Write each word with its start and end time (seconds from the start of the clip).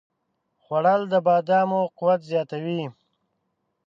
خوړل 0.63 1.01
د 1.11 1.13
بادامو 1.25 1.81
قوت 1.97 2.21
زیاتوي 2.31 2.81